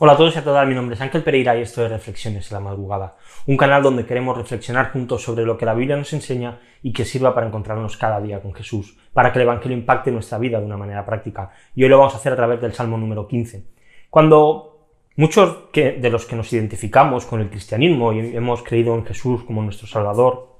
[0.00, 2.48] Hola a todos y a todas, mi nombre es Ángel Pereira y esto es Reflexiones
[2.48, 3.16] en la Madrugada,
[3.46, 7.04] un canal donde queremos reflexionar juntos sobre lo que la Biblia nos enseña y que
[7.04, 10.66] sirva para encontrarnos cada día con Jesús, para que el Evangelio impacte nuestra vida de
[10.66, 11.50] una manera práctica.
[11.74, 13.64] Y hoy lo vamos a hacer a través del Salmo número 15.
[14.08, 19.42] Cuando muchos de los que nos identificamos con el cristianismo y hemos creído en Jesús
[19.42, 20.58] como nuestro Salvador,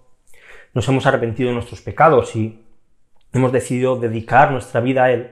[0.74, 2.65] nos hemos arrepentido de nuestros pecados y
[3.32, 5.30] hemos decidido dedicar nuestra vida a Él,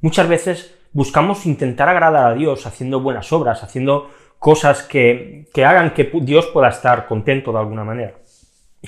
[0.00, 6.10] muchas veces buscamos intentar agradar a Dios haciendo buenas obras, haciendo cosas que, hagan que
[6.22, 8.14] Dios pueda estar contento de alguna manera.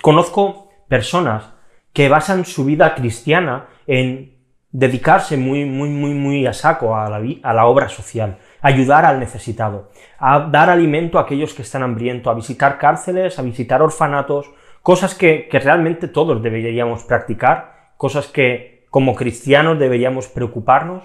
[0.03, 1.53] Conozco personas
[1.93, 4.35] que basan su vida cristiana en
[4.73, 9.21] dedicarse muy, muy, muy, muy a saco a la, a la obra social, ayudar al
[9.21, 14.51] necesitado, a dar alimento a aquellos que están hambrientos, a visitar cárceles, a visitar orfanatos,
[14.83, 21.05] cosas que, que realmente todos deberíamos practicar, cosas que como cristianos deberíamos preocuparnos,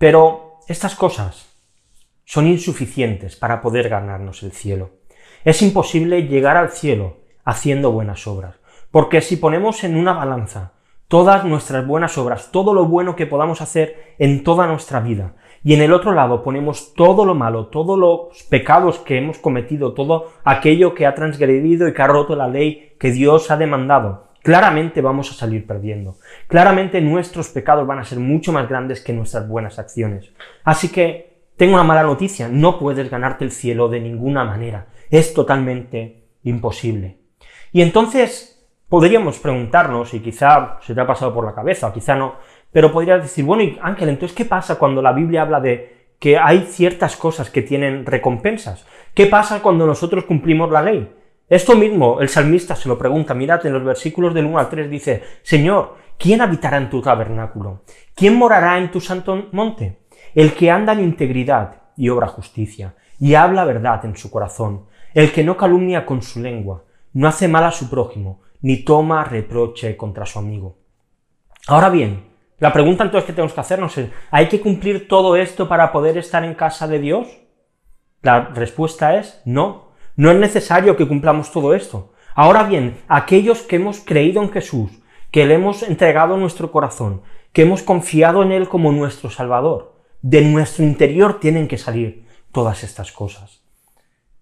[0.00, 1.54] Pero estas cosas
[2.24, 4.92] son insuficientes para poder ganarnos el cielo.
[5.44, 8.54] Es imposible llegar al cielo haciendo buenas obras,
[8.90, 10.72] porque si ponemos en una balanza
[11.06, 15.74] todas nuestras buenas obras, todo lo bueno que podamos hacer en toda nuestra vida, y
[15.74, 20.32] en el otro lado ponemos todo lo malo, todos los pecados que hemos cometido, todo
[20.44, 25.00] aquello que ha transgredido y que ha roto la ley que Dios ha demandado, claramente
[25.00, 26.18] vamos a salir perdiendo.
[26.48, 30.32] Claramente nuestros pecados van a ser mucho más grandes que nuestras buenas acciones.
[30.64, 34.86] Así que tengo una mala noticia, no puedes ganarte el cielo de ninguna manera.
[35.10, 37.18] Es totalmente imposible.
[37.72, 42.16] Y entonces podríamos preguntarnos, y quizá se te ha pasado por la cabeza, o quizá
[42.16, 42.34] no,
[42.72, 46.66] pero podrías decir, bueno, Ángel, entonces, ¿qué pasa cuando la Biblia habla de que hay
[46.66, 48.84] ciertas cosas que tienen recompensas?
[49.14, 51.12] ¿Qué pasa cuando nosotros cumplimos la ley?
[51.50, 54.88] Esto mismo el salmista se lo pregunta, mirad, en los versículos del 1 al 3
[54.88, 57.82] dice, Señor, ¿quién habitará en tu tabernáculo?
[58.14, 59.98] ¿Quién morará en tu santo monte?
[60.32, 65.32] El que anda en integridad y obra justicia, y habla verdad en su corazón, el
[65.32, 66.84] que no calumnia con su lengua,
[67.14, 70.78] no hace mal a su prójimo, ni toma reproche contra su amigo.
[71.66, 72.26] Ahora bien,
[72.58, 76.16] la pregunta entonces que tenemos que hacernos es, ¿hay que cumplir todo esto para poder
[76.16, 77.26] estar en casa de Dios?
[78.22, 79.89] La respuesta es no.
[80.20, 82.12] No es necesario que cumplamos todo esto.
[82.34, 84.90] Ahora bien, aquellos que hemos creído en Jesús,
[85.30, 87.22] que le hemos entregado nuestro corazón,
[87.54, 92.84] que hemos confiado en Él como nuestro Salvador, de nuestro interior tienen que salir todas
[92.84, 93.62] estas cosas.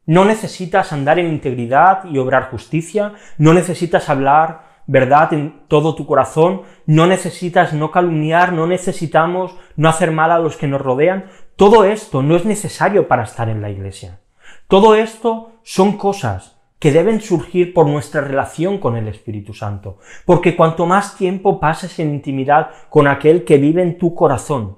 [0.05, 6.07] No necesitas andar en integridad y obrar justicia, no necesitas hablar verdad en todo tu
[6.07, 11.27] corazón, no necesitas no calumniar, no necesitamos no hacer mal a los que nos rodean.
[11.55, 14.19] Todo esto no es necesario para estar en la iglesia.
[14.69, 20.57] Todo esto son cosas que deben surgir por nuestra relación con el Espíritu Santo, porque
[20.57, 24.77] cuanto más tiempo pases en intimidad con aquel que vive en tu corazón,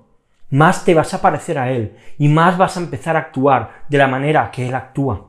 [0.48, 3.98] más te vas a parecer a Él y más vas a empezar a actuar de
[3.98, 5.26] la manera que Él actúa.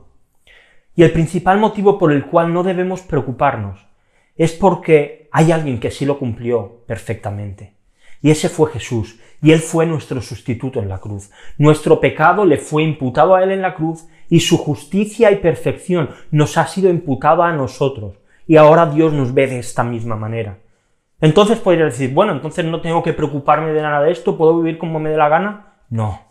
[0.96, 3.88] Y el principal motivo por el cual no debemos preocuparnos
[4.36, 7.81] es porque hay alguien que sí lo cumplió perfectamente.
[8.22, 11.32] Y ese fue Jesús, y Él fue nuestro sustituto en la cruz.
[11.58, 16.10] Nuestro pecado le fue imputado a Él en la cruz, y su justicia y perfección
[16.30, 18.16] nos ha sido imputada a nosotros.
[18.48, 20.60] Y ahora Dios nos ve de esta misma manera.
[21.20, 24.78] Entonces podría decir, bueno, entonces no tengo que preocuparme de nada de esto, ¿puedo vivir
[24.78, 25.76] como me dé la gana?
[25.90, 26.22] No.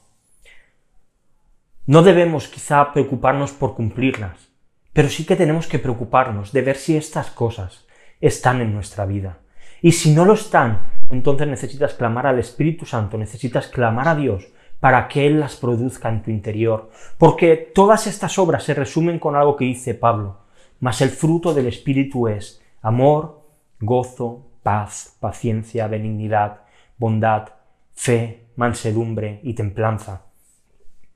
[1.86, 4.48] No debemos quizá preocuparnos por cumplirlas,
[4.92, 7.86] pero sí que tenemos que preocuparnos de ver si estas cosas
[8.20, 9.38] están en nuestra vida.
[9.82, 14.48] Y si no lo están, entonces necesitas clamar al Espíritu Santo, necesitas clamar a Dios
[14.78, 16.90] para que Él las produzca en tu interior.
[17.18, 20.38] Porque todas estas obras se resumen con algo que dice Pablo,
[20.80, 23.42] mas el fruto del Espíritu es amor,
[23.80, 26.62] gozo, paz, paciencia, benignidad,
[26.96, 27.48] bondad,
[27.92, 30.22] fe, mansedumbre y templanza.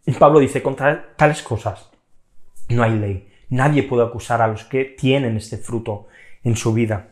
[0.06, 1.90] Y Pablo dice, contra tales cosas
[2.68, 3.28] no hay ley.
[3.48, 6.06] Nadie puede acusar a los que tienen este fruto
[6.42, 7.08] en su vida.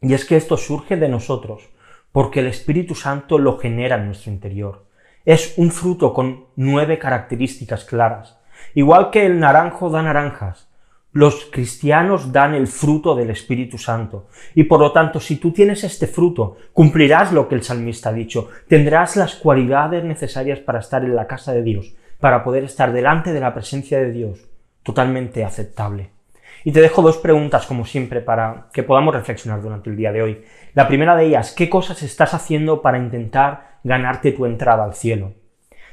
[0.00, 1.68] Y es que esto surge de nosotros,
[2.12, 4.86] porque el Espíritu Santo lo genera en nuestro interior.
[5.24, 8.38] Es un fruto con nueve características claras.
[8.74, 10.68] Igual que el naranjo da naranjas,
[11.12, 14.28] los cristianos dan el fruto del Espíritu Santo.
[14.54, 18.12] Y por lo tanto, si tú tienes este fruto, cumplirás lo que el salmista ha
[18.12, 22.92] dicho, tendrás las cualidades necesarias para estar en la casa de Dios, para poder estar
[22.92, 24.48] delante de la presencia de Dios,
[24.82, 26.17] totalmente aceptable.
[26.64, 30.22] Y te dejo dos preguntas, como siempre, para que podamos reflexionar durante el día de
[30.22, 30.44] hoy.
[30.74, 35.34] La primera de ellas, ¿qué cosas estás haciendo para intentar ganarte tu entrada al cielo?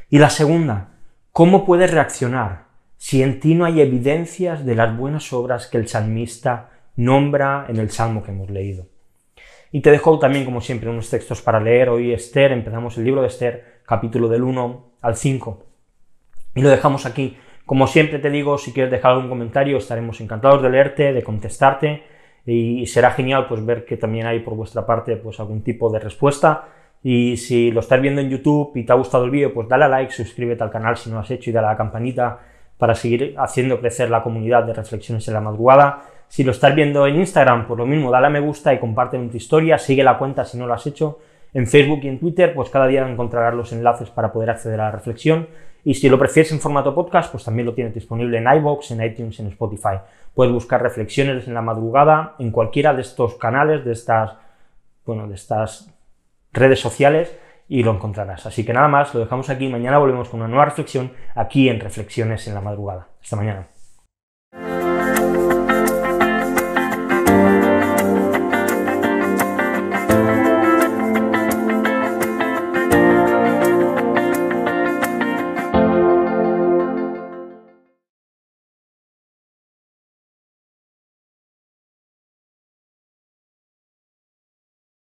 [0.10, 0.90] Y la segunda,
[1.32, 2.66] ¿cómo puedes reaccionar
[2.98, 7.78] si en ti no hay evidencias de las buenas obras que el salmista nombra en
[7.78, 8.88] el salmo que hemos leído?
[9.72, 11.90] Y te dejo también, como siempre, unos textos para leer.
[11.90, 15.66] Hoy Esther, empezamos el libro de Esther, capítulo del 1 al 5.
[16.56, 17.38] Y lo dejamos aquí.
[17.66, 22.04] Como siempre te digo, si quieres dejar algún comentario, estaremos encantados de leerte, de contestarte,
[22.46, 26.00] y será genial pues ver que también hay por vuestra parte pues algún tipo de
[26.00, 26.66] respuesta.
[27.02, 29.86] Y si lo estás viendo en YouTube y te ha gustado el vídeo, pues dale
[29.86, 32.40] a like, suscríbete al canal si no lo has hecho y dale a la campanita
[32.78, 36.04] para seguir haciendo crecer la comunidad de reflexiones en la madrugada.
[36.28, 39.18] Si lo estás viendo en Instagram, pues lo mismo, dale a me gusta y comparte
[39.18, 41.20] tu historia, sigue la cuenta si no lo has hecho.
[41.54, 44.86] En Facebook y en Twitter, pues cada día encontrarás los enlaces para poder acceder a
[44.86, 45.48] la reflexión.
[45.86, 49.04] Y si lo prefieres en formato podcast, pues también lo tienes disponible en iBox, en
[49.04, 50.00] iTunes, en Spotify.
[50.34, 54.34] Puedes buscar reflexiones en la madrugada en cualquiera de estos canales, de estas,
[55.06, 55.94] bueno, de estas
[56.52, 57.38] redes sociales
[57.68, 58.48] y lo encontrarás.
[58.48, 59.68] Así que nada más, lo dejamos aquí.
[59.68, 63.08] Mañana volvemos con una nueva reflexión aquí en Reflexiones en la madrugada.
[63.22, 63.75] Hasta mañana.